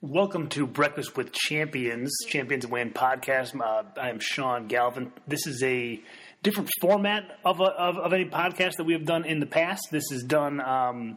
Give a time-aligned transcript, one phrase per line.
[0.00, 3.60] Welcome to Breakfast with Champions, Champions Win podcast.
[3.60, 5.12] Uh, I am Sean Galvin.
[5.26, 6.00] This is a
[6.40, 9.88] different format of, a, of, of any podcast that we have done in the past.
[9.90, 11.16] This is done um,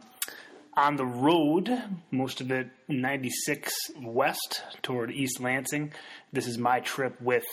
[0.76, 1.70] on the road,
[2.10, 3.72] most of it 96
[4.02, 5.92] west toward East Lansing.
[6.32, 7.44] This is my trip with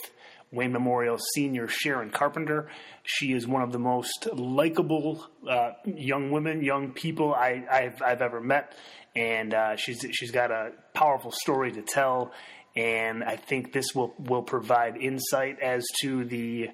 [0.52, 2.68] Wayne Memorial senior Sharon Carpenter.
[3.04, 8.20] She is one of the most likable uh, young women, young people I, have I've
[8.20, 8.74] ever met,
[9.14, 12.32] and uh, she's she's got a powerful story to tell.
[12.76, 16.70] And I think this will will provide insight as to the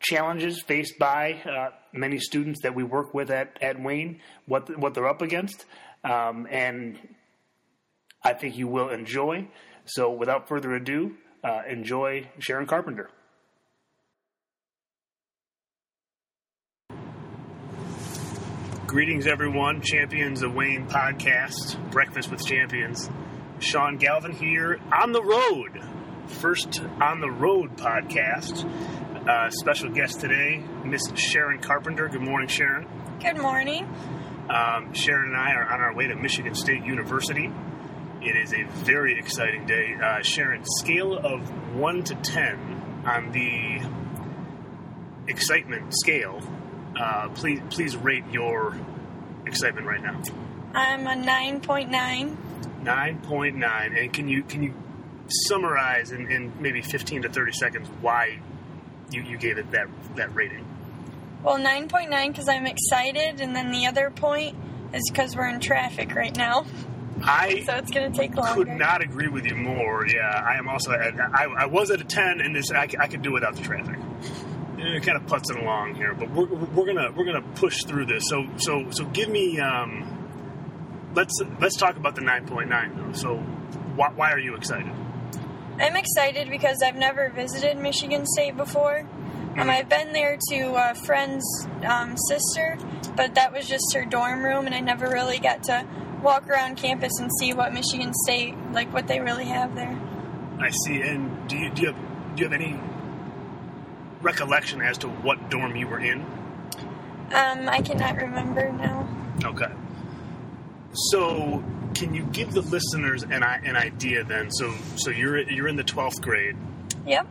[0.00, 4.94] challenges faced by uh, many students that we work with at, at Wayne, what what
[4.94, 5.64] they're up against,
[6.04, 6.98] um, and
[8.22, 9.48] I think you will enjoy.
[9.84, 13.10] So, without further ado, uh, enjoy Sharon Carpenter.
[18.92, 19.80] Greetings, everyone.
[19.80, 23.08] Champions of Wayne podcast, Breakfast with Champions.
[23.58, 25.82] Sean Galvin here on the road.
[26.26, 28.66] First on the road podcast.
[29.26, 32.06] Uh, special guest today, Miss Sharon Carpenter.
[32.08, 32.86] Good morning, Sharon.
[33.18, 33.86] Good morning.
[34.50, 37.50] Um, Sharon and I are on our way to Michigan State University.
[38.20, 39.94] It is a very exciting day.
[39.94, 43.80] Uh, Sharon, scale of 1 to 10 on the
[45.32, 46.42] excitement scale
[46.98, 48.76] uh, please please rate your
[49.52, 50.20] excitement right now.
[50.74, 52.36] I'm a nine point nine.
[52.82, 54.74] Nine point nine, and can you can you
[55.46, 58.38] summarize in, in maybe fifteen to thirty seconds why
[59.10, 60.64] you, you gave it that that rating?
[61.42, 64.56] Well, nine point nine because I'm excited, and then the other point
[64.94, 66.64] is because we're in traffic right now.
[67.22, 68.52] I so it's going to take longer.
[68.52, 70.06] I could not agree with you more.
[70.06, 70.92] Yeah, I am also.
[70.92, 73.62] At, I, I was at a ten, and this I, I could do without the
[73.62, 73.98] traffic
[74.82, 78.06] it kind of puts it along here, but we're, we're gonna we're gonna push through
[78.06, 78.28] this.
[78.28, 83.12] So so so give me um, let's let's talk about the nine point nine though.
[83.12, 83.36] So
[83.96, 84.92] why, why are you excited?
[85.78, 89.00] I'm excited because I've never visited Michigan State before.
[89.00, 89.70] Um, mm-hmm.
[89.70, 91.44] I've been there to a friend's
[91.84, 92.78] um, sister,
[93.16, 95.86] but that was just her dorm room, and I never really got to
[96.22, 99.98] walk around campus and see what Michigan State like what they really have there.
[100.58, 101.00] I see.
[101.00, 102.78] And do you do you have, do you have any
[104.22, 106.20] recollection as to what dorm you were in?
[107.32, 109.08] Um, I cannot remember now.
[109.44, 109.72] Okay.
[110.92, 114.50] So, can you give the listeners an, an idea then?
[114.50, 116.56] So, so you're you're in the twelfth grade.
[117.06, 117.26] Yep.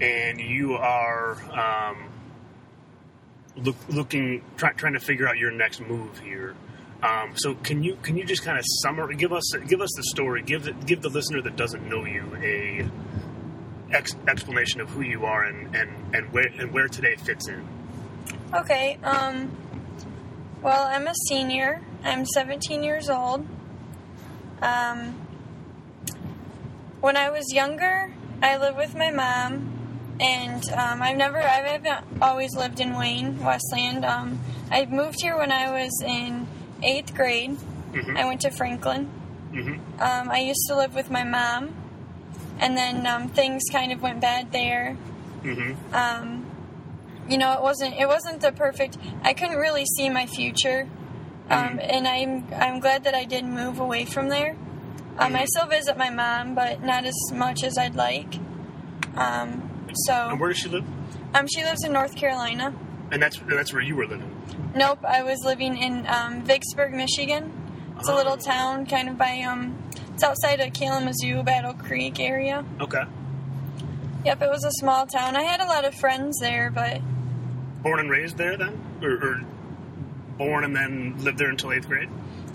[0.00, 2.08] And you are um,
[3.56, 6.54] look, looking, try, trying to figure out your next move here.
[7.02, 10.04] Um, so, can you can you just kind of summarize, give us give us the
[10.04, 12.88] story, give the, give the listener that doesn't know you a
[13.92, 17.66] ex- explanation of who you are and, and, and where and where today fits in.
[18.54, 18.98] Okay.
[19.02, 19.50] Um,
[20.62, 21.82] well, I'm a senior.
[22.04, 23.46] I'm 17 years old.
[24.62, 25.14] Um,
[27.00, 28.12] when I was younger,
[28.42, 33.42] I lived with my mom, and um, I've never, I haven't always lived in Wayne,
[33.42, 34.04] Westland.
[34.04, 34.38] Um,
[34.70, 36.46] I moved here when I was in
[36.82, 37.56] eighth grade.
[37.92, 38.16] Mm-hmm.
[38.16, 39.10] I went to Franklin.
[39.52, 40.00] Mm-hmm.
[40.00, 41.74] Um, I used to live with my mom
[42.60, 44.96] and then um, things kind of went bad there.
[45.42, 45.94] Mm-hmm.
[45.94, 46.46] Um,
[47.28, 48.98] you know, it wasn't it wasn't the perfect.
[49.22, 50.88] I couldn't really see my future,
[51.48, 51.78] um, mm-hmm.
[51.80, 54.50] and I'm I'm glad that I did move away from there.
[55.18, 55.36] Um, mm-hmm.
[55.36, 58.36] I still visit my mom, but not as much as I'd like.
[59.16, 60.12] Um, so.
[60.12, 60.84] And where does she live?
[61.34, 62.74] Um, she lives in North Carolina.
[63.10, 64.36] And that's that's where you were living.
[64.74, 67.52] Nope, I was living in um, Vicksburg, Michigan.
[67.98, 68.36] It's a little oh.
[68.36, 69.76] town, kind of by um,
[70.20, 72.62] it's outside of Kalamazoo, Battle Creek area.
[72.78, 73.02] Okay.
[74.26, 75.34] Yep, it was a small town.
[75.34, 77.00] I had a lot of friends there, but.
[77.82, 78.78] Born and raised there then?
[79.02, 79.40] Or, or
[80.36, 82.10] born and then lived there until eighth grade?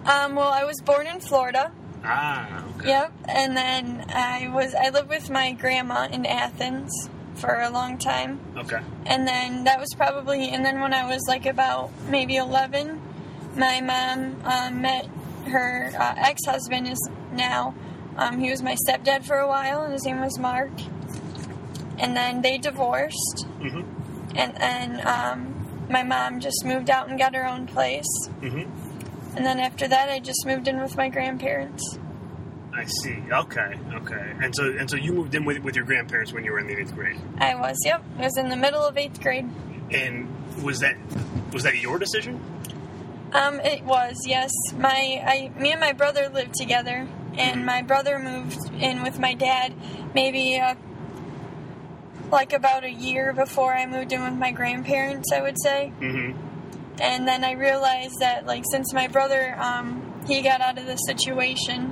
[0.06, 1.72] Um, well, I was born in Florida.
[2.04, 2.90] Ah, okay.
[2.90, 7.98] Yep, and then I was I lived with my grandma in Athens for a long
[7.98, 8.40] time.
[8.56, 8.80] Okay.
[9.08, 13.02] And then that was probably and then when I was like about maybe eleven,
[13.56, 15.08] my mom um, met
[15.48, 17.76] her uh, ex-husband is now.
[18.18, 20.72] Um, he was my stepdad for a while, and his name was Mark.
[21.98, 23.82] And then they divorced, mm-hmm.
[24.36, 28.30] and then um, my mom just moved out and got her own place.
[28.42, 29.38] Mm-hmm.
[29.38, 32.00] And then after that, I just moved in with my grandparents.
[32.74, 33.18] I see.
[33.32, 34.34] Okay, okay.
[34.42, 36.68] And so and so you moved in with with your grandparents when you were in
[36.68, 37.20] the eighth grade.
[37.38, 37.78] I was.
[37.86, 38.04] Yep.
[38.18, 39.50] I was in the middle of eighth grade.
[39.92, 40.28] And
[40.62, 40.98] was that
[41.54, 42.42] was that your decision?
[43.32, 44.16] Um, it was.
[44.26, 44.52] Yes.
[44.78, 49.34] My I me and my brother lived together and my brother moved in with my
[49.34, 49.74] dad
[50.14, 50.76] maybe uh,
[52.32, 55.92] like about a year before I moved in with my grandparents, I would say.
[56.00, 57.02] Mm-hmm.
[57.02, 60.96] And then I realized that, like, since my brother um, he got out of the
[60.96, 61.92] situation,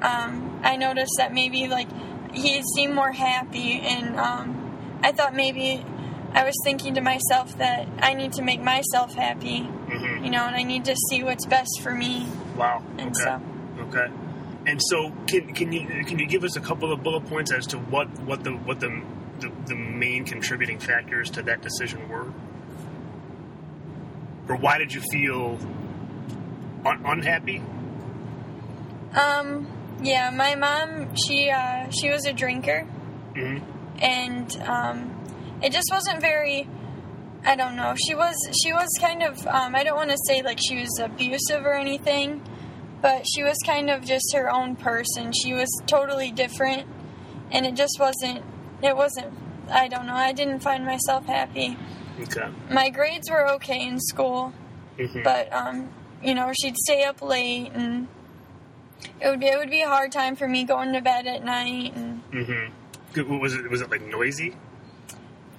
[0.00, 1.88] um, I noticed that maybe like
[2.32, 5.84] he seemed more happy, and um, I thought maybe
[6.32, 10.44] I was thinking to myself that I need to make myself happy, hmm you know,
[10.46, 12.26] and I need to see what's best for me.
[12.56, 12.82] Wow.
[12.96, 13.24] And okay.
[13.24, 13.42] so-
[13.80, 14.06] Okay.
[14.64, 17.66] And so, can, can you can you give us a couple of bullet points as
[17.68, 19.02] to what what the what the
[19.40, 22.32] the, the main contributing factors to that decision were,
[24.48, 25.58] or why did you feel
[26.86, 27.60] un- unhappy?
[29.14, 29.66] Um,
[30.00, 32.82] yeah, my mom, she uh, she was a drinker,
[33.34, 33.58] hmm
[34.00, 36.68] and um, it just wasn't very.
[37.44, 37.94] I don't know.
[38.06, 39.44] She was she was kind of.
[39.46, 42.40] Um, I don't want to say like she was abusive or anything,
[43.02, 45.32] but she was kind of just her own person.
[45.32, 46.86] She was totally different,
[47.50, 48.42] and it just wasn't.
[48.82, 49.32] It wasn't.
[49.70, 50.14] I don't know.
[50.14, 51.76] I didn't find myself happy.
[52.20, 52.48] Okay.
[52.70, 54.52] My grades were okay in school,
[54.98, 55.90] hmm but um,
[56.22, 58.06] you know, she'd stay up late, and
[59.20, 61.44] it would be it would be a hard time for me going to bed at
[61.44, 61.94] night.
[61.96, 64.54] And hmm Was it was it like noisy?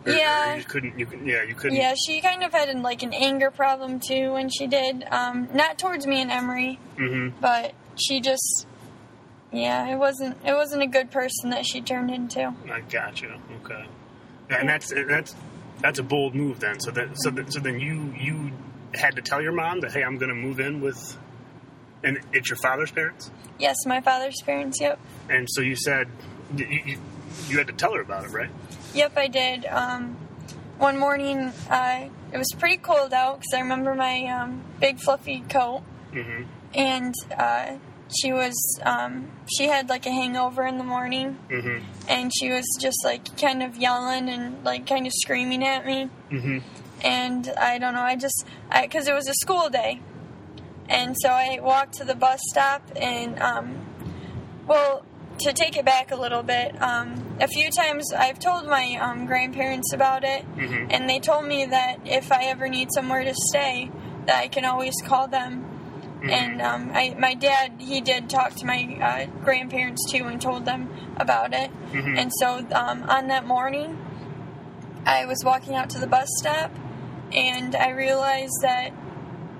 [0.05, 0.55] Or- or Yeah.
[0.55, 0.99] you couldn't.
[0.99, 1.43] You couldn't- yeah.
[1.43, 1.77] You couldn't.
[1.77, 5.05] yeah, she kind of had like an anger problem too when she did.
[5.11, 8.65] Um, not towards me and Emery, hmm but she just,
[9.51, 12.53] yeah, it wasn't it wasn't a good person that she turned into.
[12.71, 13.39] I gotcha.
[13.63, 13.85] Okay.
[14.49, 15.35] And that's that's
[15.81, 16.79] that's a bold move then.
[16.79, 18.51] So that so that, so then you you
[18.93, 21.17] had to tell your mom that hey, I'm going to move in with,
[22.03, 23.31] and it's your father's parents.
[23.59, 24.79] Yes, my father's parents.
[24.81, 26.07] Yep, And so you said
[26.55, 26.97] you, you,
[27.47, 28.49] you had to tell her about it, right?
[28.93, 29.65] Yep, I did.
[29.65, 30.17] Um,
[30.77, 35.41] one morning, uh, it was pretty cold out because I remember my um, big fluffy
[35.49, 35.83] coat.
[36.13, 36.43] Mm-hmm.
[36.75, 37.77] and uh,
[38.21, 38.53] she was
[38.83, 41.83] um, she had like a hangover in the morning Mm-hmm.
[42.07, 46.09] and she was just like kind of yelling and like kind of screaming at me
[46.31, 46.59] Mm-hmm.
[47.03, 48.45] and i don't know i just
[48.83, 50.01] because it was a school day
[50.87, 53.75] and so i walked to the bus stop and um,
[54.67, 55.03] well
[55.39, 59.25] to take it back a little bit um, a few times i've told my um,
[59.25, 60.91] grandparents about it Mm-hmm.
[60.91, 63.89] and they told me that if i ever need somewhere to stay
[64.27, 65.65] that i can always call them
[66.23, 70.63] and um, I, my dad, he did talk to my uh, grandparents too and told
[70.63, 71.69] them about it.
[71.91, 72.17] Mhm.
[72.17, 73.97] And so um, on that morning,
[75.05, 76.71] I was walking out to the bus stop
[77.33, 78.91] and I realized that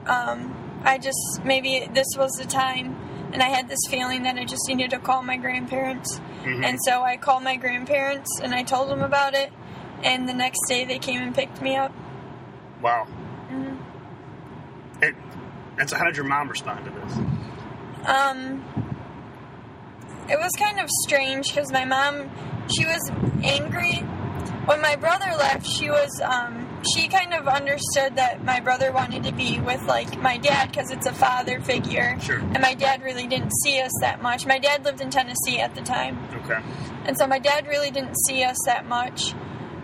[0.05, 0.55] um,
[0.85, 2.95] I just, maybe this was the time.
[3.33, 6.21] And I had this feeling that I just needed to call my grandparents.
[6.44, 6.63] Mhm.
[6.63, 9.51] And so I called my grandparents and I told them about it.
[10.03, 11.91] And the next day they came and picked me up.
[12.81, 13.07] Wow.
[13.51, 13.77] Mhm.
[15.01, 15.15] And,
[15.80, 17.18] and so how did your mom respond to this?
[18.07, 18.63] Um,
[20.30, 22.30] it was kind of strange because my mom,
[22.68, 23.12] she was
[23.44, 23.97] angry.
[24.65, 29.24] When my brother left, she was, um, she kind of understood that my brother wanted
[29.24, 32.18] to be with, like, my dad because it's a father figure.
[32.19, 32.39] Sure.
[32.39, 34.45] And my dad really didn't see us that much.
[34.45, 36.18] My dad lived in Tennessee at the time.
[36.44, 36.59] Okay.
[37.06, 39.33] And so my dad really didn't see us that much.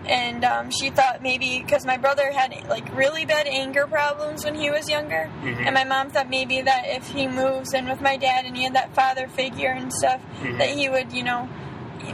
[0.06, 4.54] And um, she thought maybe because my brother had like really bad anger problems when
[4.54, 5.66] he was younger, Mhm.
[5.66, 8.64] and my mom thought maybe that if he moves in with my dad and he
[8.64, 10.58] had that father figure and stuff, Mhm.
[10.58, 11.48] that he would, you know,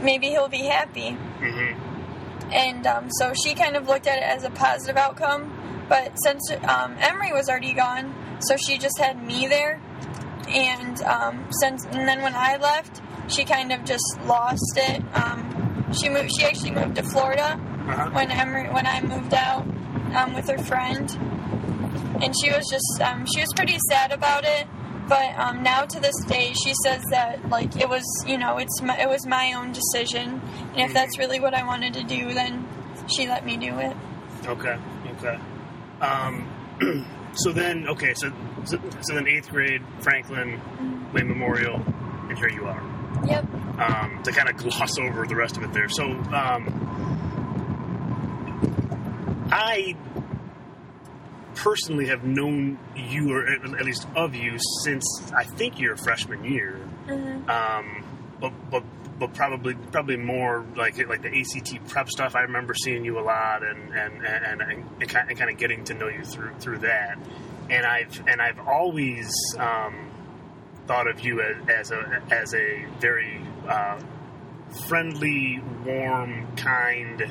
[0.01, 1.17] maybe he'll be happy.
[1.39, 1.86] Mm-hmm.
[2.51, 5.51] And um, so she kind of looked at it as a positive outcome.
[5.89, 9.81] But since um, Emery was already gone, so she just had me there.
[10.49, 15.01] And um, since and then when I left, she kind of just lost it.
[15.13, 16.31] Um, she moved.
[16.37, 18.09] She actually moved to Florida Uh-huh.
[18.11, 19.65] when Emery when I moved out
[20.15, 21.09] um, with her friend,
[22.21, 24.67] and she was just um, she was pretty sad about it.
[25.07, 28.81] But um, now to this day, she says that like it was you know it's
[28.81, 30.41] my, it was my own decision,
[30.73, 32.67] and if that's really what I wanted to do, then
[33.07, 33.95] she let me do it.
[34.45, 34.77] Okay.
[35.17, 35.39] Okay.
[36.01, 36.47] Um,
[37.33, 38.31] so then, okay, so,
[38.65, 40.61] so so then eighth grade, Franklin,
[41.13, 41.75] Wayne Memorial,
[42.29, 42.83] and here you are.
[43.25, 43.45] Yep.
[43.79, 45.89] Um, to kind of gloss over the rest of it there.
[45.89, 46.87] So um,
[49.51, 49.95] I
[51.57, 56.75] personally have known you, or at least of you, since I think your freshman year.
[57.05, 58.03] hmm Um,
[58.39, 58.83] but but
[59.19, 62.35] but probably probably more like like the ACT prep stuff.
[62.35, 65.57] I remember seeing you a lot and and and, and, and kind of, kind of
[65.57, 67.17] getting to know you through through that.
[67.69, 70.11] And I've and I've always um,
[70.85, 73.99] thought of you as, as a as a very uh,
[74.87, 77.23] friendly, warm, kind,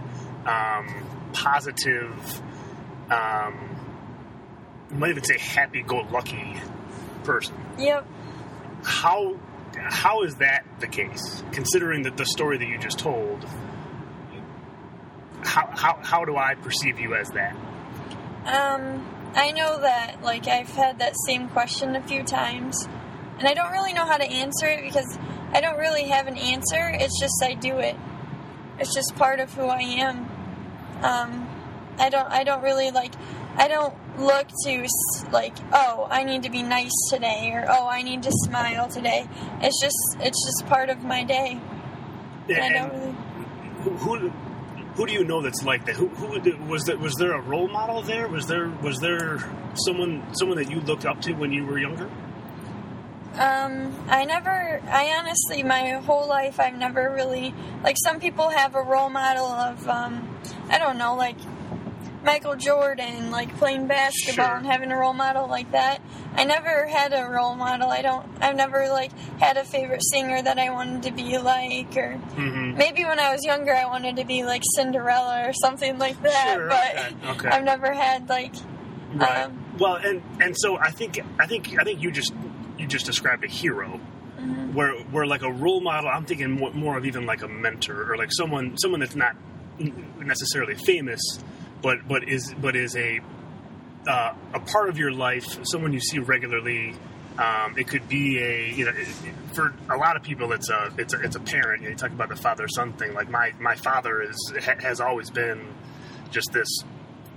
[0.44, 2.42] um, positive.
[3.10, 3.75] Um,
[4.90, 6.54] you might even say happy-go-lucky
[7.24, 8.06] person Yep.
[8.84, 9.36] how
[9.74, 13.44] how is that the case considering that the story that you just told
[15.44, 17.54] how, how, how do i perceive you as that
[18.46, 22.88] Um, I know that like I've had that same question a few times,
[23.38, 25.18] and I don't really know how to answer it because
[25.52, 26.88] I don't really have an answer.
[26.94, 27.96] It's just I do it.
[28.78, 30.28] It's just part of who I am.
[31.02, 31.48] Um,
[31.98, 33.12] I don't I don't really like
[33.56, 34.86] I don't look to
[35.32, 39.28] like oh I need to be nice today or oh I need to smile today.
[39.60, 41.60] It's just it's just part of my day.
[42.48, 43.16] I And don't really.
[43.82, 44.28] who, who
[44.94, 45.96] who do you know that's like that?
[45.96, 46.96] Who, who was there?
[46.96, 48.28] Was there a role model there?
[48.28, 49.38] Was there was there
[49.74, 52.08] someone someone that you looked up to when you were younger?
[53.34, 57.54] Um, I never, I honestly, my whole life, I've never really,
[57.84, 60.38] like, some people have a role model of, um,
[60.70, 61.36] I don't know, like
[62.26, 64.56] Michael Jordan, like playing basketball Sure.
[64.56, 66.02] and having a role model like that.
[66.34, 67.88] I never had a role model.
[67.88, 71.96] I don't, I've never, like, had a favorite singer that I wanted to be like,
[71.96, 72.76] or Mm-hmm.
[72.76, 76.54] maybe when I was younger, I wanted to be like Cinderella or something like that,
[76.56, 77.48] Sure, but okay, okay.
[77.48, 78.54] I've never had, like,
[79.14, 79.44] Right.
[79.44, 82.34] Um, well, and and so I think I think I think you just
[82.76, 84.00] you just described a hero.
[84.38, 84.74] Mm-hmm.
[84.74, 88.12] Where, where like a role model, I'm thinking more, more of even like a mentor
[88.12, 89.34] or like someone, someone that's not
[90.18, 91.20] necessarily famous,
[91.82, 93.20] but but is but is a
[94.08, 96.94] uh, a part of your life, someone you see regularly.
[97.38, 99.06] Um, it could be a you know it,
[99.52, 101.82] for a lot of people it's a it's a, it's a parent.
[101.82, 103.12] You, know, you talk about the father son thing.
[103.12, 105.74] Like my my father is ha, has always been
[106.30, 106.68] just this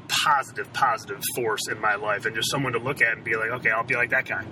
[0.07, 3.49] positive positive force in my life, and just someone to look at and be like,
[3.51, 4.45] okay, I'll be like that guy.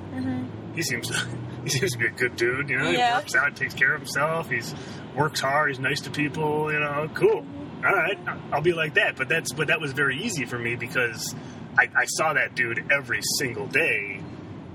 [0.76, 1.10] He seems
[1.64, 2.70] he seems to be a good dude.
[2.70, 4.50] You know, he works out, takes care of himself.
[4.50, 4.76] He's
[5.16, 5.70] works hard.
[5.70, 6.74] He's nice to people.
[6.74, 7.46] You know, cool.
[7.86, 8.18] All right,
[8.52, 9.16] I'll be like that.
[9.16, 11.36] But that's but that was very easy for me because
[11.78, 14.22] I, I saw that dude every single day,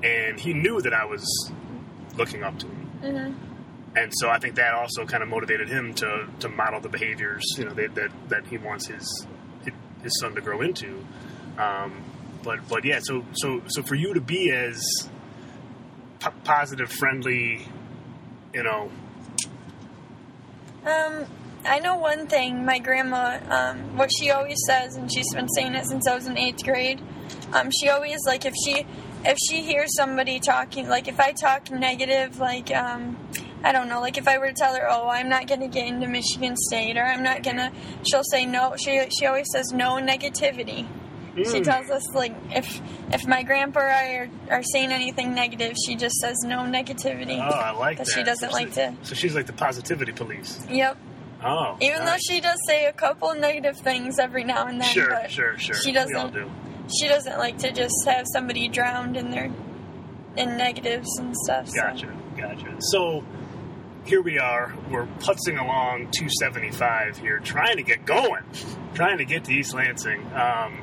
[0.02, 1.24] and he knew that I was
[2.16, 2.90] looking up to him.
[3.02, 3.34] mhm.
[3.94, 7.42] And so I think that also kind of motivated him to, to model the behaviors
[7.58, 9.26] you know that that, that he wants his
[10.02, 11.04] his son to grow into.
[11.58, 12.02] Um,
[12.42, 14.80] but but yeah, so so so for you to be as
[16.20, 17.66] po- positive, friendly,
[18.54, 18.90] you know,
[20.86, 21.26] Um,
[21.64, 22.64] I know one thing.
[22.64, 26.26] My grandma, um, what she always says, and she's been saying it since I was
[26.26, 27.00] in eighth grade.
[27.52, 28.86] Um, she always like if she
[29.24, 33.16] if she hears somebody talking, like if I talk negative, like um,
[33.62, 35.86] I don't know, like if I were to tell her, oh, I'm not gonna get
[35.86, 37.72] into Michigan State, or I'm not gonna,
[38.10, 38.74] she'll say no.
[38.76, 40.86] She she always says no negativity.
[41.34, 41.64] She Mm.
[41.64, 42.80] tells us like if
[43.12, 47.38] if my grandpa or I are, are saying anything negative, she just says no negativity.
[47.38, 48.08] oh, I like that.
[48.08, 48.94] She doesn't So like to.
[49.02, 50.58] So she's like the positivity police.
[50.68, 50.98] Yep.
[51.44, 55.08] Oh, Even though she does say a couple negative things every now and then, sure,
[55.10, 56.32] but sure, sure, she We all doesn't.
[56.34, 56.50] do.
[57.00, 59.50] She doesn't like to just have somebody drowned in their
[60.36, 61.68] in negatives and stuff.
[61.68, 62.76] so- Gotcha, gotcha.
[62.80, 63.24] So
[64.04, 64.74] here we are.
[64.90, 68.42] We're putzing along 275 here, trying to get going,
[68.94, 70.20] trying to get to East Lansing.
[70.34, 70.80] Um,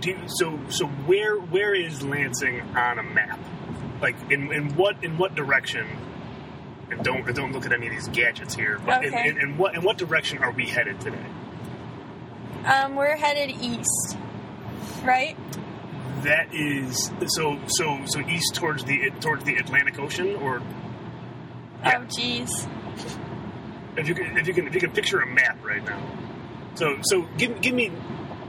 [0.00, 3.38] do so so where where is Lansing on a map?
[4.00, 5.86] Like in, in what in what direction?
[6.90, 8.78] And don't and don't look at any of these gadgets here.
[8.84, 9.28] But in, Okay.
[9.28, 11.24] in, in what in what direction are we headed today?
[12.64, 14.16] Um, we're headed east,
[15.04, 15.36] right?
[16.22, 20.62] That is so so so east towards the towards the Atlantic Ocean, or
[21.84, 21.98] Yeah.
[22.02, 22.66] Oh, geez.
[23.96, 26.00] if you can, if you can if you can picture a map right now.
[26.74, 27.92] So so give give me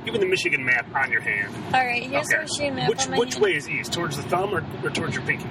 [0.06, 1.54] give me the Michigan map on your hand.
[1.74, 2.38] All right, here's Okay.
[2.38, 3.44] the machine map Which which hand.
[3.44, 3.92] way is east?
[3.94, 5.50] Towards the thumb or, or towards your pinky?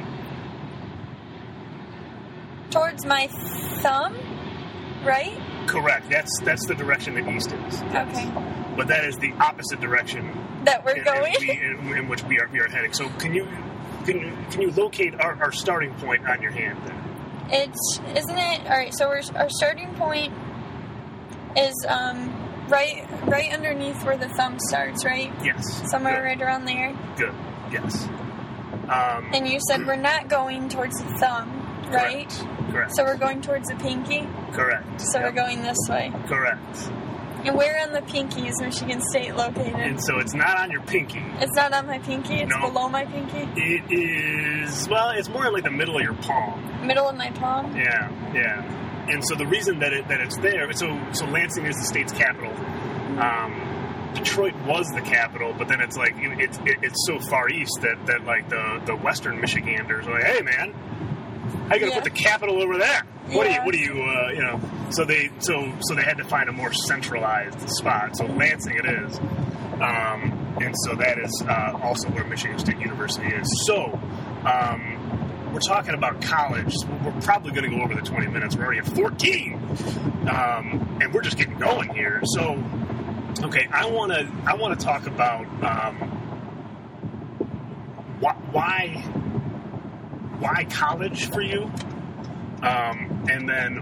[2.70, 3.26] Towards my
[3.82, 4.14] thumb,
[5.04, 5.38] right?
[5.66, 6.08] Correct.
[6.10, 7.82] That's that's the direction that east is.
[7.82, 8.30] Okay.
[8.76, 10.30] But that is the opposite direction
[10.64, 11.34] That we're in, going.
[11.40, 12.92] in, we, in, in which we are we are heading.
[12.92, 13.46] So can you
[14.04, 16.78] can you, can you locate our, our starting point on your hand?
[17.50, 18.60] It's isn't it?
[18.66, 18.94] All right.
[18.94, 20.32] So we're, our starting point
[21.56, 22.34] is um
[22.68, 25.32] right right underneath where the thumb starts, right?
[25.42, 25.90] Yes.
[25.90, 26.24] Somewhere Good.
[26.24, 26.96] right around there.
[27.16, 27.34] Good.
[27.72, 28.06] Yes.
[28.88, 31.57] Um, And you said we're not going towards the thumb,
[31.90, 32.28] right?
[32.28, 32.70] correct.
[32.72, 32.96] Correct.
[32.96, 34.26] So we're going towards the pinky.
[34.52, 35.00] correct.
[35.00, 35.26] So Yep.
[35.34, 36.12] we're going this way.
[36.26, 36.90] correct.
[37.44, 39.74] And where on the pinky is Michigan State located?
[39.76, 41.22] And so it's not on your pinky.
[41.40, 42.40] It's not on my pinky.
[42.42, 42.68] It's No.
[42.68, 43.48] below my pinky.
[43.56, 46.86] It is well, it's more in like the middle of your palm.
[46.86, 47.74] Middle of my palm.
[47.76, 48.62] Yeah, yeah.
[49.08, 52.12] And so the reason that it that it's there, so so Lansing is the state's
[52.12, 52.52] capital.
[53.22, 57.48] Um, Detroit was the capital, but then it's like it, it's it, it's so far
[57.48, 60.74] east that, that like the the Western Michiganders are like, hey man,
[61.68, 62.00] how you gonna Yeah.
[62.00, 63.02] put the capital over there?
[63.28, 64.60] What are you what are you uh, you know?
[64.90, 68.16] So they so so they had to find a more centralized spot.
[68.16, 69.18] So Lansing it is.
[69.80, 73.64] Um, and so that is uh, also where Michigan State University is.
[73.64, 73.96] So,
[74.44, 76.74] um, we're talking about college.
[77.04, 78.56] We're probably going to go over the 20 minutes.
[78.56, 79.54] We're already at 14,
[80.28, 82.20] um, and we're just getting going here.
[82.24, 82.60] So,
[83.44, 85.94] okay, I want to I want to talk about um,
[88.50, 89.04] why,
[90.38, 91.64] why college for you.
[92.62, 93.76] Um, and then,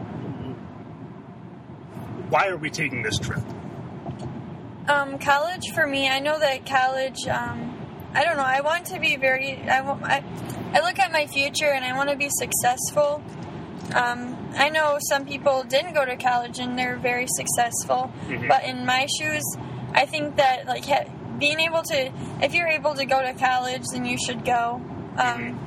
[2.29, 3.43] why are we taking this trip?
[4.89, 7.27] Um, college for me, I know that college.
[7.27, 7.73] Um,
[8.15, 8.45] I don't know.
[8.45, 9.57] I want to be very.
[9.69, 10.23] I, want, I,
[10.73, 13.23] I look at my future and I want to be successful.
[13.95, 18.49] Um, I know some people didn't go to college and they're very successful, Mhm.
[18.49, 19.45] but in my shoes,
[19.95, 21.05] I think that like ha-
[21.39, 22.11] being able to,
[22.43, 24.81] if you're able to go to college, then you should go.
[25.19, 25.59] Um,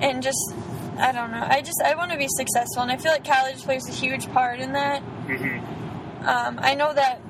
[0.00, 0.52] And just,
[0.98, 1.44] I don't know.
[1.48, 4.30] I just I want to be successful, and I feel like college plays a huge
[4.32, 5.02] part in that.
[5.26, 6.26] Mm-hmm.
[6.26, 7.20] Um, I know that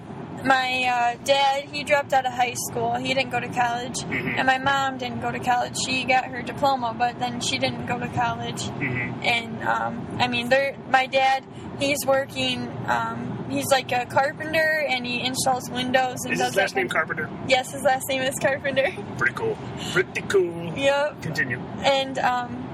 [0.45, 0.85] my
[1.19, 2.95] uh, dad he dropped out of high school.
[2.95, 4.37] He didn't go to college, Mhm.
[4.39, 5.77] and my mom didn't go to college.
[5.85, 8.63] She got her diploma, but then she didn't go to college.
[8.65, 9.23] Mm-hmm.
[9.23, 10.51] And um, I mean,
[10.91, 11.45] my dad
[11.79, 12.69] he's working.
[12.87, 16.77] Um, he's like a carpenter, and he installs windows and Is does his that last
[16.77, 17.29] name Carpenter?
[17.49, 18.91] Yes, his last name is Carpenter.
[19.17, 19.57] Pretty cool.
[19.93, 20.73] Pretty cool.
[20.77, 21.21] yep.
[21.23, 21.59] Continue.
[21.83, 22.65] and um,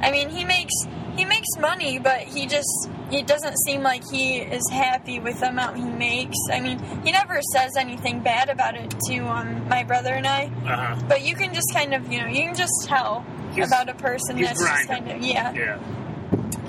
[0.00, 0.72] I mean he makes
[1.16, 5.48] he makes money, but he just it doesn't seem like he is happy with the
[5.48, 6.36] amount he makes.
[6.52, 10.50] I mean he never says anything bad about it to um, my brother and I,
[10.66, 11.02] Uh huh.
[11.08, 13.24] but you can just kind of you know you can just tell
[13.54, 15.52] He's- about a person that's just kind of yeah.
[15.52, 15.78] Yeah.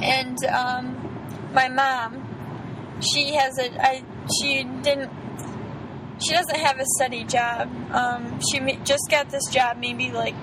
[0.01, 2.24] And um, my mom,
[3.01, 4.03] she has a I
[4.39, 5.11] she didn't.
[6.19, 7.69] She doesn't have a steady job.
[7.91, 10.35] Um, she just got this job maybe like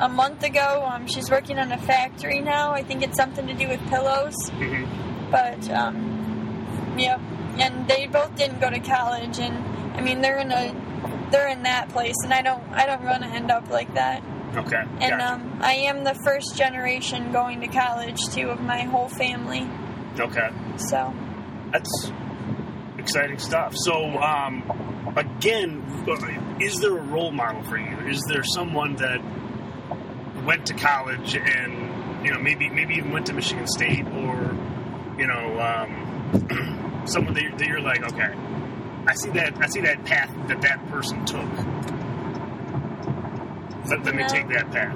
[0.00, 0.88] a month ago.
[0.88, 2.70] Um, she's working on a factory now.
[2.70, 4.36] I think it's something to do with pillows.
[4.50, 5.30] Mm-hmm.
[5.30, 7.20] But um, yep,
[7.58, 9.56] and they both didn't go to college, and
[9.96, 13.22] I mean they're in a they're in that place, and I don't I don't want
[13.22, 14.22] to end up like that.
[14.56, 14.82] Okay.
[15.00, 15.34] And gotcha.
[15.34, 19.68] um, I am the first generation going to college too of my whole family.
[20.18, 20.50] okay.
[20.88, 21.14] So
[21.72, 22.10] That's
[22.98, 23.74] exciting stuff.
[23.76, 24.62] So, um,
[25.16, 25.82] again,
[26.60, 27.96] is there a role model for you?
[28.08, 29.20] Is there someone that
[30.44, 34.56] went to college and you know maybe maybe even went to Michigan State or
[35.18, 38.32] you know um, someone that you're, that you're like, okay,
[39.06, 41.48] I see that I see that path that that person took.
[43.88, 44.28] Let, let me No.
[44.28, 44.94] take that path.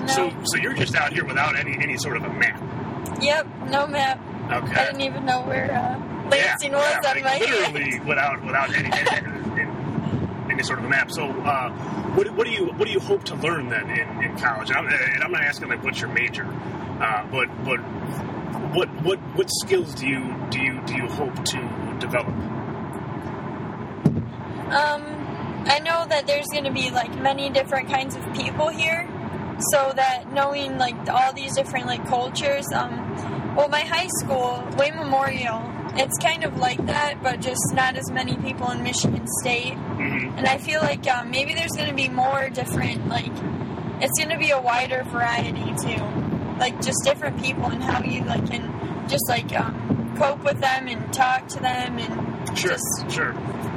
[0.00, 2.62] no, So, so you're just out here without any any sort of a map.
[3.22, 4.18] yep, no map.
[4.52, 4.74] Okay.
[4.74, 8.44] I didn't even know where uh, Lansing yeah, was yeah, on like my literally without
[8.44, 9.10] without any, any,
[9.60, 11.10] any, any sort of a map.
[11.10, 11.70] So, uh,
[12.14, 14.70] what, what do you what do you hope to learn then in, in college?
[14.70, 17.78] And I'm, and I'm not asking like what's your major, uh, but but
[18.74, 22.34] what what what skills do you do you do you hope to develop?
[24.68, 25.04] Um,
[25.66, 29.08] I know that there's going to be like many different kinds of people here,
[29.72, 32.66] so that knowing like all these different like cultures.
[32.72, 35.62] Um, well, my high school, Wayne Memorial,
[35.96, 39.74] it's kind of like that, but just not as many people in Michigan State.
[39.74, 40.38] Mm-hmm.
[40.38, 43.30] And I feel like um, maybe there's going to be more different like
[44.00, 46.02] it's going to be a wider variety too,
[46.58, 50.88] like just different people and how you like can just like um, cope with them
[50.88, 53.34] and talk to them and Sure, just sure.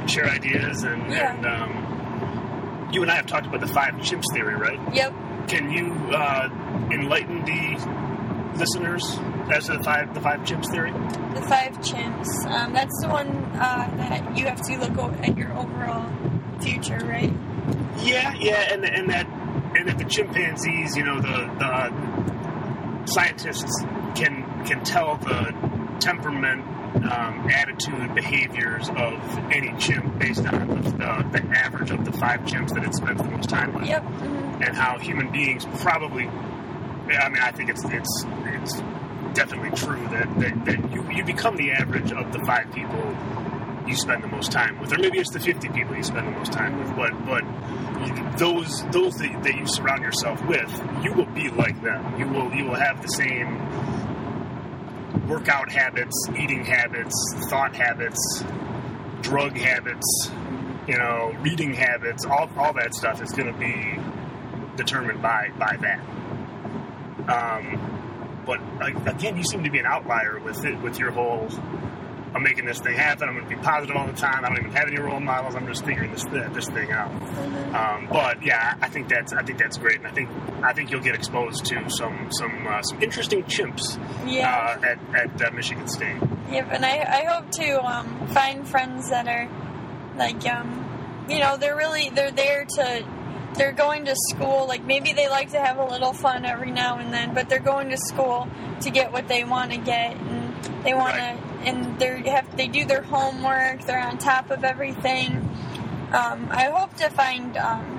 [0.08, 1.34] Share ideas and, Yeah.
[1.34, 4.78] and um, you and I have talked about the five chimps theory, right?
[4.94, 5.12] yep.
[5.46, 6.48] Can you uh,
[6.90, 9.18] enlighten the listeners
[9.52, 10.92] as to the five the five chimps theory?
[10.92, 12.28] The five chimps.
[12.50, 16.10] Um, that's the one uh, that you have to look at your overall
[16.60, 17.32] future, right?
[18.02, 19.26] Yeah, yeah, and and that
[19.76, 23.82] and that the chimpanzees, you know, the the scientists
[24.14, 25.54] can can tell the
[26.00, 26.62] temperament,
[27.10, 32.40] um, attitude, behaviors of any chimp based on the, the, the average of the five
[32.42, 34.02] chimps that it spends the most time with, Yep.
[34.04, 34.66] mhm.
[34.66, 36.26] and how human beings probably.
[36.28, 38.82] I mean, I think it's it's it's
[39.38, 43.16] definitely true that, that, that you, you become the average of the five people
[43.86, 46.32] you spend the most time with, or maybe it's the 50 people you spend the
[46.32, 47.44] most time with, but but
[48.36, 50.68] those those that, that you surround yourself with,
[51.04, 52.18] you will be like them.
[52.18, 53.56] You will you will have the same
[55.28, 57.14] workout habits, eating habits,
[57.48, 58.44] thought habits,
[59.22, 60.30] drug habits,
[60.88, 62.24] you know, reading habits.
[62.24, 63.98] All all that stuff is going to be
[64.76, 66.00] determined by by that.
[67.28, 67.97] Um,
[68.48, 68.58] but
[69.06, 71.46] again, you seem to be an outlier with it, with your whole.
[72.34, 73.28] I'm making this thing happen.
[73.28, 74.44] I'm going to be positive all the time.
[74.44, 75.54] I don't even have any role models.
[75.54, 77.10] I'm just figuring this this thing out.
[77.74, 80.28] Um, but yeah, I think that's I think that's great, and I think
[80.62, 84.50] I think you'll get exposed to some some uh, some interesting chimps Yeah.
[84.82, 86.16] uh, at at uh, Michigan State.
[86.50, 86.68] Yep.
[86.70, 89.48] And I, I hope to um, find friends that are
[90.16, 93.04] like, um, you know, they're really they're there to.
[93.58, 94.66] They're going to school.
[94.66, 97.58] Like maybe they like to have a little fun every now and then, but they're
[97.58, 98.48] going to school
[98.80, 101.36] to get what they want to get, and they want Right.
[101.36, 101.68] to.
[101.68, 103.82] And they have they do their homework.
[103.84, 105.32] They're on top of everything.
[106.12, 107.56] Um, I hope to find.
[107.56, 107.96] Um,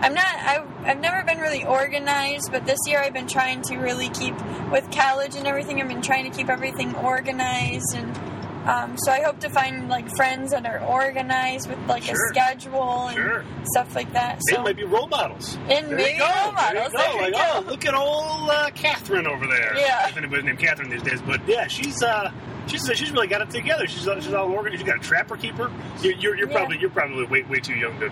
[0.00, 0.24] I'm not.
[0.26, 4.34] I, I've never been really organized, but this year I've been trying to really keep
[4.70, 5.80] with college and everything.
[5.82, 8.16] I've been trying to keep everything organized, and
[8.66, 12.14] um, so I hope to find like friends that are organized with like Sure.
[12.14, 13.44] a schedule and Sure.
[13.64, 14.40] stuff like that.
[14.48, 15.56] They So might be role models.
[15.68, 16.92] and There maybe role models.
[16.92, 17.20] There you go.
[17.20, 19.74] There Like, oh, look at old uh, Catherine over there.
[19.76, 20.08] Yeah.
[20.08, 22.30] If anybody's named Catherine these days, but yeah, she's uh,
[22.66, 23.86] she's she's really got it together.
[23.86, 24.80] She's she's all organized.
[24.82, 25.70] She's got a trapper keeper.
[26.00, 26.56] You're you're, you're Yeah.
[26.56, 28.10] probably you're probably way way too young to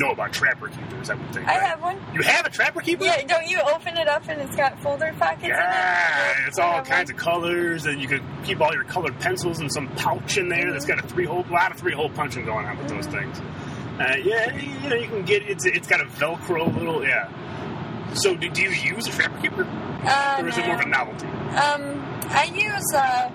[0.00, 1.10] know about trapper keepers.
[1.10, 1.46] I would think.
[1.46, 1.68] I right?
[1.68, 1.98] have one.
[2.14, 3.04] You have a trapper keeper?
[3.04, 5.56] Yeah, don't you open it up and it's got folder pockets in it?
[5.56, 9.70] Yeah, it's all kinds of colors, and you could keep all your colored pencils in
[9.70, 12.66] some pouch in there that's got a three hole, lot of three hole punching going
[12.66, 13.40] on with those things.
[14.00, 17.28] Uh, yeah, you know, you can get it's it's got a Velcro little yeah.
[18.14, 19.64] So, do, do you use a trapper keeper,
[20.02, 21.26] Uh, or is it more of a novelty?
[21.26, 23.28] Um, I use uh,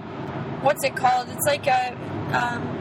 [0.62, 1.30] what's it called?
[1.30, 1.93] It's like a
[2.34, 2.75] um,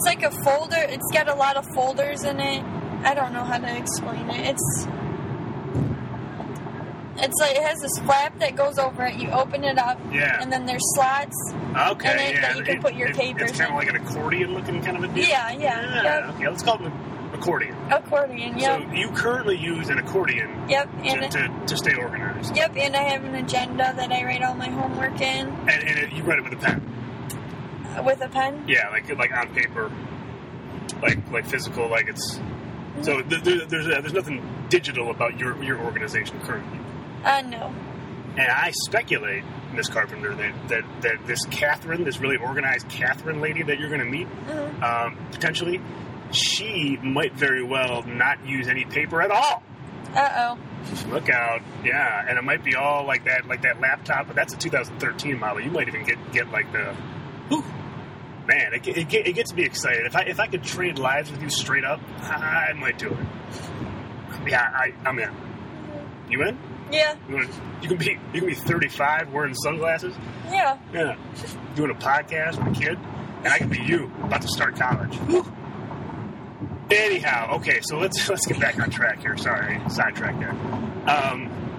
[0.00, 0.76] it's like a folder.
[0.78, 2.64] It's got a lot of folders in it.
[3.04, 4.48] I don't know how to explain it.
[4.48, 4.86] It's
[7.22, 9.16] it's like it has this flap that goes over it.
[9.16, 10.38] You open it up, Yeah.
[10.40, 11.36] and then there's slots.
[11.52, 13.76] Okay, and then- yeah, you can put your it- papers It's kind in.
[13.76, 15.26] of like an accordion looking kind of a deal.
[15.28, 16.34] Yeah, yeah, yep.
[16.36, 16.92] Okay, let's call it an
[17.34, 17.76] accordion.
[17.90, 18.58] Accordion.
[18.58, 18.82] Yep.
[18.88, 20.90] So you currently use an accordion yep.
[21.02, 22.72] to, And to, to stay organized, yep.
[22.74, 26.12] And I have an agenda that I write all my homework in and, and it,
[26.12, 26.80] you write it with a pen.
[28.04, 28.64] With a pen.
[28.68, 29.90] Yeah, like like on paper,
[31.02, 32.40] like like physical, like it's.
[33.02, 36.78] So th- th- there's uh, there's nothing digital about your your organization currently,
[37.24, 37.72] Uh, no.
[38.36, 43.62] and I speculate, Miss Carpenter, that, that that this Catherine, this really organized Catherine lady
[43.62, 44.82] that you're going to meet, Mhm.
[44.82, 45.80] um, potentially,
[46.32, 49.62] she might very well not use any paper at all.
[50.14, 50.58] Uh oh.
[51.10, 54.52] Look out, yeah, and it might be all like that, like that laptop, but that's
[54.52, 55.60] a 2013 model.
[55.62, 56.94] You might even get get like the,
[57.48, 57.64] whew,
[58.50, 60.06] man, it, it, it gets me excited.
[60.06, 63.18] If I if I could trade lives with you straight up, I might do it.
[64.46, 65.30] Yeah, I, I'm in.
[66.28, 66.58] You in?
[66.90, 67.16] Yeah.
[67.28, 70.14] You, can be you can be 35 wearing sunglasses.
[70.46, 70.78] Yeah.
[70.92, 71.16] Yeah,
[71.76, 72.98] doing a podcast with a kid,
[73.44, 75.16] and I can be you about to start college.
[76.90, 79.36] Anyhow, okay, so let's let's get back on track here.
[79.36, 80.50] Sorry, sidetrack there.
[81.08, 81.69] Um,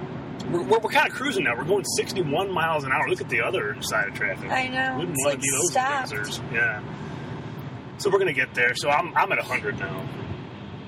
[0.51, 1.55] we're, we're, we're kind of cruising now.
[1.57, 3.07] We're going 61 miles an hour.
[3.09, 4.49] Look at the other side of traffic.
[4.51, 4.97] I know.
[4.97, 6.11] Wouldn't want to be those stopped.
[6.11, 6.41] Dancers.
[6.51, 6.83] Yeah.
[7.97, 8.73] So we're gonna get there.
[8.75, 10.07] So I'm I'm at 100 now,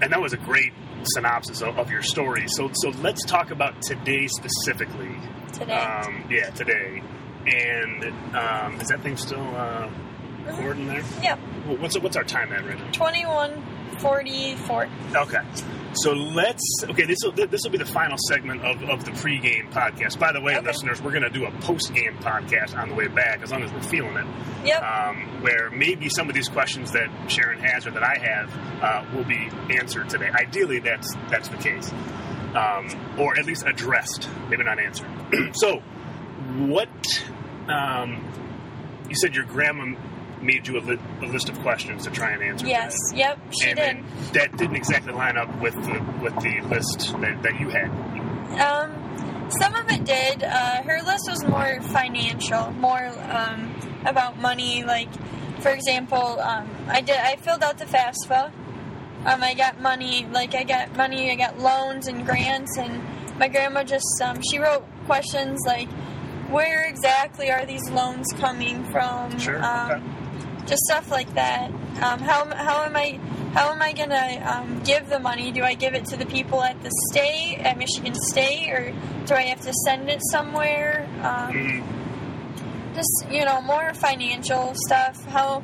[0.02, 0.74] and that was a great
[1.16, 2.48] synopsis of, of your story.
[2.48, 5.16] So so let's talk about today specifically.
[5.52, 5.74] Today.
[5.74, 7.04] Um, yeah, today.
[7.46, 8.04] And
[8.36, 10.48] um, is that thing still uh, mm-hmm.
[10.48, 11.04] recording there?
[11.22, 11.36] Yeah.
[11.68, 12.92] What's what's our time at right now?
[12.92, 13.64] 21
[14.00, 14.90] 44.
[15.16, 15.40] Okay.
[15.96, 17.06] So let's okay.
[17.06, 20.18] This will this will be the final segment of, of the pregame podcast.
[20.18, 20.66] By the way, okay.
[20.66, 23.72] listeners, we're going to do a postgame podcast on the way back, as long as
[23.72, 24.26] we're feeling it.
[24.66, 24.82] Yep.
[24.82, 29.16] Um, where maybe some of these questions that Sharon has or that I have uh,
[29.16, 30.30] will be answered today.
[30.34, 31.92] Ideally, that's that's the case,
[32.56, 34.28] um, or at least addressed.
[34.50, 35.10] Maybe not answered.
[35.54, 35.80] so,
[36.58, 36.90] what
[37.68, 38.24] um,
[39.10, 39.96] you said your grandma
[40.44, 42.68] made you a, li- a list of questions to try and answer.
[42.68, 42.96] yes.
[43.10, 43.20] today.
[43.22, 43.40] Yep.
[43.60, 44.34] She and did.
[44.34, 47.90] that didn't exactly line up with the with the list that, that you had.
[48.60, 50.44] Um, some of it did.
[50.44, 53.74] Uh, her list was more financial, more um,
[54.06, 54.84] about money.
[54.84, 55.10] Like,
[55.62, 57.18] for example, um, I did.
[57.18, 58.52] I filled out the FAFSA.
[59.26, 60.28] Um, I got money.
[60.32, 61.32] Like, I got money.
[61.32, 62.78] I got loans and grants.
[62.78, 63.02] And
[63.40, 65.90] my grandma just um, she wrote questions like,
[66.50, 70.04] "Where exactly are these loans coming from?" Sure, Um, okay.
[70.66, 71.70] Just stuff like that.
[72.02, 73.20] Um, how how am I
[73.54, 75.52] how am I gonna um, give the money?
[75.52, 78.94] Do I give it to the people at the state at Michigan State, or
[79.26, 81.06] do I have to send it somewhere?
[81.22, 81.84] Um, Mhm.
[82.96, 85.24] just you know more financial stuff.
[85.26, 85.64] How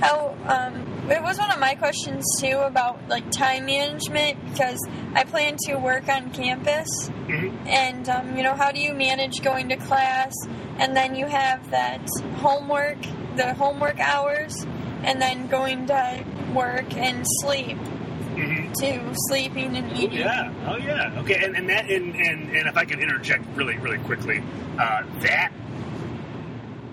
[0.00, 4.78] how um, it was one of my questions too about like time management because
[5.14, 6.88] I plan to work on campus
[7.26, 7.52] Mhm.
[7.66, 10.32] and um, you know how do you manage going to class
[10.78, 12.00] and then you have that
[12.36, 12.98] homework
[13.36, 14.64] the homework hours
[15.04, 17.76] and then going to work and sleep
[18.34, 18.72] Mhm.
[18.78, 20.52] too sleeping and eating yeah.
[20.66, 21.12] Oh yeah.
[21.20, 21.44] Okay.
[21.44, 24.42] And, and that and, and and if I could interject really really quickly,
[24.78, 25.50] uh, that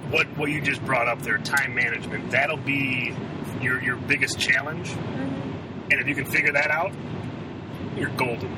[0.10, 3.14] what what you just brought up there, time management, that'll be
[3.62, 4.90] your your biggest challenge.
[4.90, 5.92] Mhm.
[5.92, 6.92] And if you can figure that out,
[7.96, 8.52] you're golden.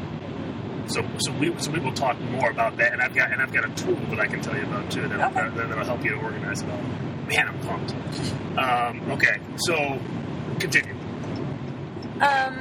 [0.87, 3.51] So, so we so we will talk more about that, and I've got and I've
[3.51, 5.33] got a tool that I can tell you about too that Okay.
[5.55, 6.81] that, that'll help you to organize it all.
[7.27, 7.93] Man, I'm pumped.
[8.57, 9.99] Um, okay, so
[10.59, 10.93] continue.
[12.21, 12.55] um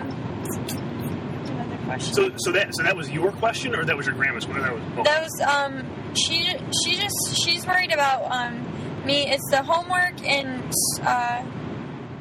[1.48, 4.44] another question So, so that so that was your question, or that was your grandma's
[4.44, 4.64] question?
[4.64, 5.04] That was both.
[5.04, 6.46] That was um she
[6.84, 8.66] she just she's worried about um
[9.06, 11.44] me it's the homework and uh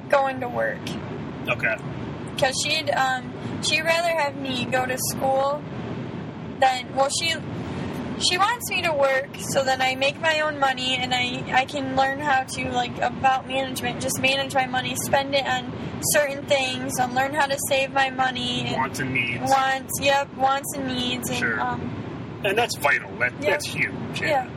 [0.09, 0.77] going to work
[1.49, 1.75] okay.
[2.35, 5.63] because she'd um she'd rather have me go to school
[6.59, 7.33] than well she
[8.17, 11.65] she wants me to work so then I make my own money and I, I
[11.65, 15.69] can learn how to like about management, just manage my money, spend it on
[16.13, 18.67] certain things, and learn how to save my money.
[18.67, 19.41] And Wants and needs.
[19.51, 21.59] wants, yep, wants and needs, and Sure.
[21.59, 23.09] um, And that's vital.
[23.19, 23.49] That, Yeah.
[23.51, 24.21] That's huge.
[24.21, 24.47] yeah.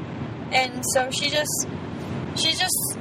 [0.52, 1.66] And so she just,
[2.36, 2.96] she just,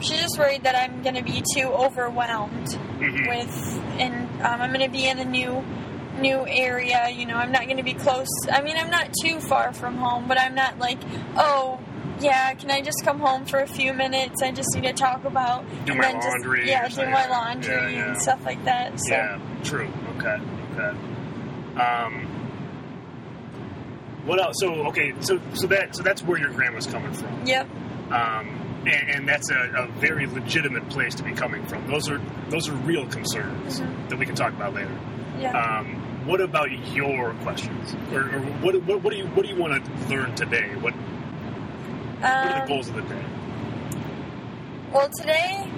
[0.00, 2.68] she's just worried that I'm gonna be too overwhelmed
[3.00, 3.28] Mhm.
[3.28, 5.64] with, and um, I'm gonna be in a new,
[6.20, 7.08] new area.
[7.08, 8.28] You know, I'm not gonna be close.
[8.50, 10.98] I mean, I'm not too far from home, but I'm not like,
[11.36, 11.80] oh.
[12.18, 14.40] Yeah, can I just come home for a few minutes?
[14.42, 17.12] I just need to talk about Do and my then laundry Just, yeah, do something.
[17.12, 18.08] my laundry Yeah, yeah.
[18.12, 18.98] and stuff like that.
[19.00, 19.90] So Yeah, true.
[20.16, 20.40] Okay,
[20.72, 21.78] okay.
[21.78, 22.26] Um,
[24.24, 24.56] what else?
[24.60, 27.68] So okay, so so that so that's where your grandma's coming from, yep,
[28.10, 28.48] um,
[28.86, 31.86] and, and that's a, a very legitimate place to be coming from.
[31.86, 34.08] Those are those are real concerns Mhm.
[34.08, 34.96] that we can talk about later.
[35.38, 35.50] yeah.
[35.80, 39.56] Um, what about your questions, or, or what, what what do you what do you
[39.56, 40.74] want to learn today?
[40.80, 43.24] What what are the Um, goals of the day?
[44.92, 45.68] Well, today,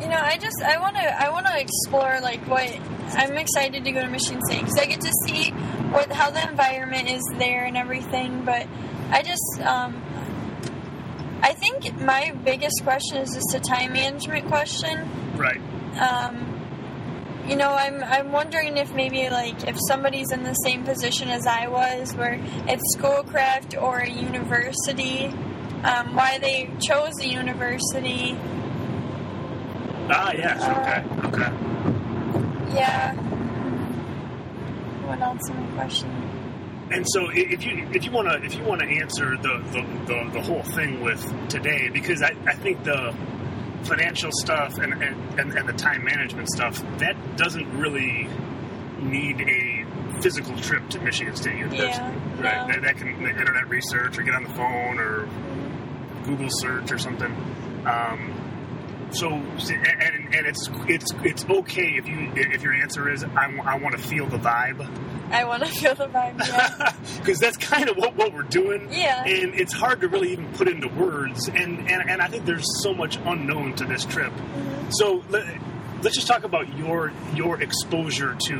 [0.00, 2.68] you know, I just I want to I want to explore like what
[3.12, 5.50] I'm excited to go to Michigan State because I get to see
[5.90, 8.44] what how the environment is there and everything.
[8.44, 8.66] But
[9.10, 10.00] I just um,
[11.42, 15.08] I think my biggest question is just a time management question.
[15.36, 15.60] Right.
[15.98, 16.49] Um,
[17.50, 21.48] you know, I'm I'm wondering if maybe like if somebody's in the same position as
[21.48, 25.26] I was, where it's Schoolcraft or a university,
[25.82, 28.38] um, why they chose a university.
[30.12, 30.62] Ah, yes.
[30.62, 31.26] Okay.
[31.26, 31.52] Okay.
[32.72, 33.14] Yeah.
[35.06, 36.08] What else in the question?
[36.92, 39.82] And so, if you if you want to if you want to answer the, the,
[40.06, 43.12] the, the whole thing with today, because I, I think the
[43.84, 48.28] financial stuff and, and, and, the time management stuff that doesn't really
[49.00, 51.86] need a physical trip to Michigan State University.
[51.86, 52.68] Yeah, right?
[52.68, 52.74] no.
[52.74, 55.28] That, that can internet research or get on the phone or
[56.24, 57.32] Google search or something.
[57.86, 63.54] Um, so and, and it's it's it's okay if you if your answer is I,
[63.54, 64.88] wa- I want to feel the vibe
[65.30, 66.38] I want to feel the vibe.
[66.46, 66.92] Yeah.
[67.18, 68.88] because that's kind of what, what we're doing.
[68.90, 69.24] Yeah.
[69.24, 71.48] And it's hard to really even put into words.
[71.48, 74.32] And, and, and I think there's so much unknown to this trip.
[74.90, 75.46] So let,
[76.02, 78.54] let's just talk about your your exposure to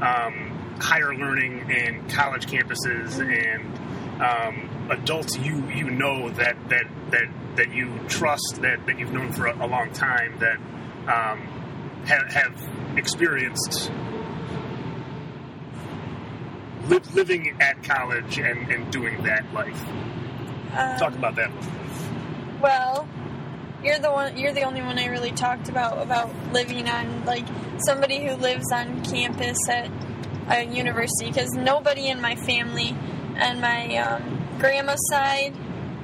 [0.00, 3.72] um, higher learning and college campuses and
[4.20, 7.26] um, adults you you know that that that
[7.56, 10.58] that you trust that, that you've known for a, a long time that
[11.08, 11.40] um,
[12.06, 13.90] have, have experienced
[16.88, 19.82] li- living at college and, and doing that life.
[20.76, 21.50] Um, Talk about that.
[22.60, 23.08] Well,
[23.82, 24.36] you're the one.
[24.38, 27.44] You're the only one I really talked about about living on like
[27.78, 29.90] somebody who lives on campus at
[30.48, 32.96] a university because nobody in my family
[33.36, 35.54] and my um, grandma's side,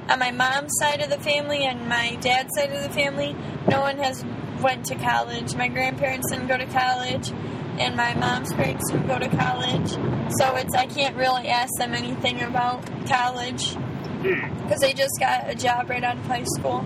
[0.09, 3.35] on my mom's side of the family and my dad's side of the family,
[3.69, 4.23] no one has
[4.61, 5.55] went to college.
[5.55, 7.31] My grandparents didn't go to college,
[7.79, 9.89] and my mom's parents didn't go to college.
[10.37, 13.73] So it's I can't really ask them anything about college
[14.21, 14.63] Hmm.
[14.63, 16.85] because they just got a job right out of high school.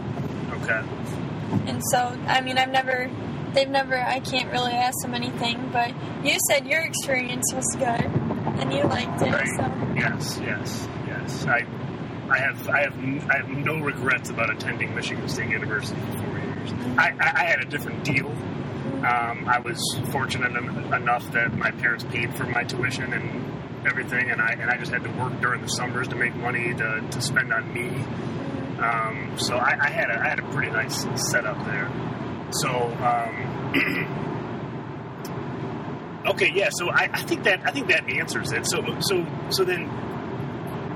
[0.61, 0.81] Okay.
[1.67, 3.09] And so, I mean, I've never,
[3.53, 5.91] they've never, I can't really ask them anything, but
[6.23, 8.05] you said your experience was good
[8.59, 9.47] and you liked it, Right.
[9.57, 9.71] so.
[9.95, 10.39] Yes.
[10.43, 10.87] Yes.
[11.07, 11.45] Yes.
[11.47, 11.65] I.
[12.29, 16.37] I have I have I have no regrets about attending Michigan State University for four
[16.39, 16.71] years.
[16.97, 18.27] I, I, I had a different deal.
[18.27, 19.79] Um, I was
[20.11, 24.77] fortunate enough that my parents paid for my tuition and everything, and I and I
[24.77, 27.89] just had to work during the summers to make money to, to spend on me.
[28.79, 31.91] Um, so I, I had a I had a pretty nice setup there.
[32.51, 33.73] So um,
[36.27, 36.69] okay, yeah.
[36.71, 38.65] So I, I think that I think that answers it.
[38.65, 39.89] So so so then,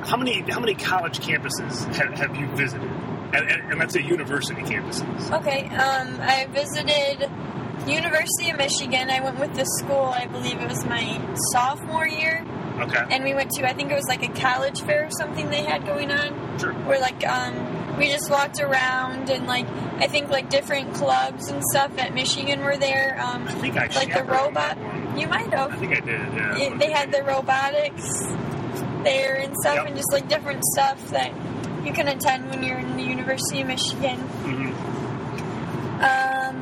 [0.08, 2.90] how many how many college campuses have, have you visited?
[3.34, 5.32] And, and, and let's say university campuses.
[5.42, 7.30] Okay, um, I visited
[7.86, 9.10] University of Michigan.
[9.10, 11.20] I went with the school, I believe it was my
[11.52, 12.46] sophomore year,
[12.80, 15.50] Okay, and we went to, I think it was like a college fair or something
[15.50, 16.58] they had going on.
[16.60, 16.74] sure.
[16.74, 19.68] where like um we just walked around and like
[19.98, 23.20] I think like different clubs and stuff at Michigan were there.
[23.20, 24.78] Um, I think I like the robot.
[25.18, 25.72] You might have.
[25.74, 26.34] I think I did.
[26.34, 26.58] Yeah.
[26.58, 28.06] It, they had the robotics
[29.08, 29.88] there and stuff, Yep.
[29.88, 31.32] and just like different stuff that
[31.86, 34.18] you can attend when you're in the University of Michigan.
[34.44, 34.74] Mhm.
[36.00, 36.56] Um,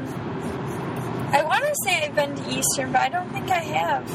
[1.34, 4.10] I want to say I've been to Eastern, but I don't think I have.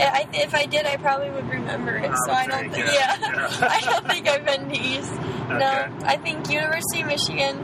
[0.00, 2.12] I, if I did, I probably would remember it.
[2.26, 2.86] So I don't think.
[2.86, 3.68] Yeah, Yeah.
[3.68, 5.12] I don't think I've been to East.
[5.12, 5.58] Okay.
[5.58, 7.56] No, I think University of Michigan,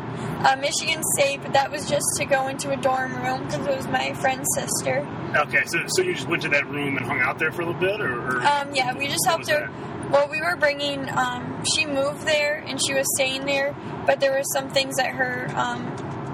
[0.45, 3.77] uh, Michigan State, but that was just to go into a dorm room because it
[3.77, 5.07] was my friend's sister.
[5.37, 7.67] Okay, so so you just went to that room and hung out there for a
[7.67, 9.69] little bit, or, or Um, yeah, we just helped her.
[10.11, 11.09] Well, we were bringing.
[11.11, 13.75] Um, she moved there and she was staying there,
[14.07, 15.83] but there were some things at her, um,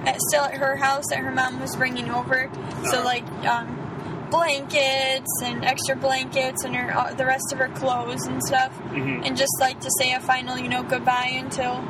[0.06, 2.50] at, still at her house that her mom was bringing over.
[2.90, 3.04] So Uh-huh.
[3.04, 8.42] like um, blankets and extra blankets and her uh, the rest of her clothes and
[8.44, 9.24] stuff, Mhm.
[9.26, 11.82] and just like to say a final, you know, goodbye until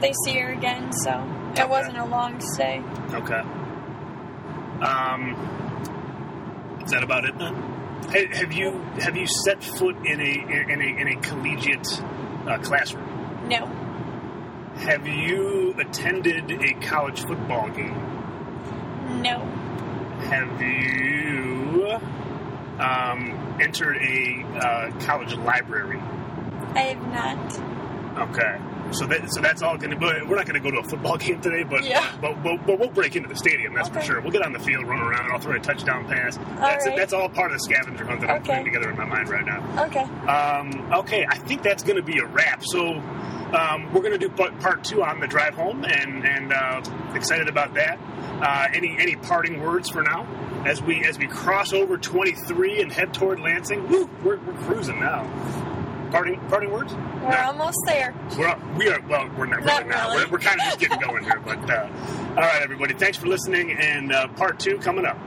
[0.00, 0.90] they see her again.
[0.92, 1.10] So
[1.54, 1.66] it Okay.
[1.66, 2.82] wasn't a long stay.
[3.14, 3.42] okay.
[4.82, 5.34] Um,
[6.86, 7.54] is that about it then?
[8.32, 8.70] Have you
[9.00, 11.86] have you set foot in a in a in a collegiate
[12.46, 13.04] uh, classroom?
[13.48, 13.66] No,
[14.76, 17.94] Have you attended a college football game?
[19.22, 19.38] no,
[20.30, 21.98] Have you
[22.78, 25.98] um, entered a uh, college library?
[26.74, 28.28] I have not.
[28.30, 28.58] Okay.
[28.92, 29.96] So that so that's all going to.
[29.96, 32.10] We're not going to go to a football game today, but Yeah.
[32.20, 33.74] but, but, but we'll break into the stadium.
[33.74, 34.20] That's for sure.
[34.20, 36.36] We'll get on the field, run around, and I'll throw a touchdown pass.
[36.36, 36.96] That's right.
[36.96, 39.44] that's all part of the scavenger hunt that I'm putting together in my mind right
[39.44, 39.84] now.
[39.86, 40.00] Okay.
[40.00, 42.62] Um, okay, I think that's going to be a wrap.
[42.64, 46.52] So um, we're going to do part part two on the drive home, and and
[46.52, 46.82] uh,
[47.14, 47.98] excited about that.
[48.40, 50.26] Uh, any any parting words for now
[50.66, 53.88] as we as we cross over 23 and head toward Lansing?
[53.88, 55.24] Woo, we're, we're cruising now.
[56.10, 56.94] Parting parting words?
[56.94, 58.14] We're almost there.
[58.38, 60.10] We're, we are, well, we're not, Not really now.
[60.10, 60.24] really.
[60.26, 61.40] We're, we're kind of just getting going here.
[61.44, 61.88] But, uh,
[62.30, 65.18] all right, everybody, thanks for listening, and uh, part two coming up.